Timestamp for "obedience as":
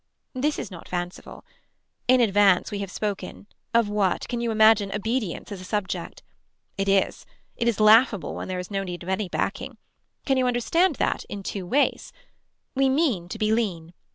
4.91-5.61